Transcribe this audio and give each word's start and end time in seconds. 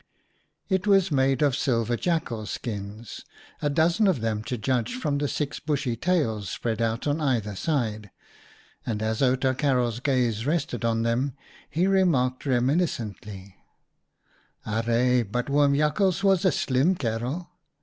It 0.67 0.87
was 0.87 1.11
made 1.11 1.43
of 1.43 1.55
silver 1.55 1.95
jackal 1.95 2.47
skins— 2.47 3.23
a 3.61 3.69
dozen 3.69 4.07
of 4.07 4.19
them, 4.19 4.43
to 4.45 4.57
judge 4.57 4.95
from 4.95 5.19
the 5.19 5.27
six 5.27 5.59
bushy 5.59 5.95
tails 5.95 6.49
spread 6.49 6.81
out 6.81 7.05
on 7.05 7.21
either 7.21 7.55
side; 7.55 8.09
and 8.83 9.03
as 9.03 9.21
Outa 9.21 9.53
Karel's 9.53 9.99
gaze 9.99 10.47
rested 10.47 10.83
on 10.83 11.03
them, 11.03 11.33
he 11.69 11.85
remarked 11.85 12.47
reminiscently 12.47 13.55
—"Arre! 14.65 15.21
but 15.23 15.51
Oom 15.51 15.75
Jakhals 15.75 16.23
was 16.23 16.45
a 16.45 16.51
slim 16.51 16.95
kerel 16.95 17.51